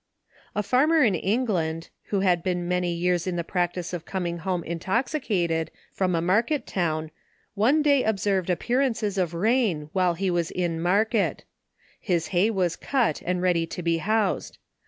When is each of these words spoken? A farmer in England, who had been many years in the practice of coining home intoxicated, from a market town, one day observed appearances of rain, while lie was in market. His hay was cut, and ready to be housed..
A 0.55 0.63
farmer 0.63 1.03
in 1.03 1.13
England, 1.13 1.89
who 2.05 2.21
had 2.21 2.41
been 2.41 2.67
many 2.67 2.91
years 2.91 3.27
in 3.27 3.35
the 3.35 3.43
practice 3.43 3.93
of 3.93 4.03
coining 4.03 4.39
home 4.39 4.63
intoxicated, 4.63 5.69
from 5.93 6.15
a 6.15 6.21
market 6.23 6.65
town, 6.65 7.11
one 7.53 7.83
day 7.83 8.03
observed 8.03 8.49
appearances 8.49 9.19
of 9.19 9.35
rain, 9.35 9.91
while 9.93 10.17
lie 10.19 10.31
was 10.31 10.49
in 10.49 10.81
market. 10.81 11.43
His 11.99 12.29
hay 12.29 12.49
was 12.49 12.75
cut, 12.75 13.21
and 13.27 13.43
ready 13.43 13.67
to 13.67 13.83
be 13.83 13.97
housed.. 13.99 14.57